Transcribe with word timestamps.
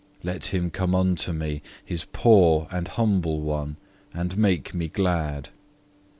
Let 0.23 0.45
Him 0.45 0.71
come 0.71 0.95
unto 0.95 1.31
me, 1.31 1.61
His 1.85 2.05
poor 2.11 2.67
and 2.71 2.87
humble 2.87 3.41
one, 3.41 3.75
and 4.15 4.35
make 4.35 4.73
me 4.73 4.87
glad. 4.87 5.49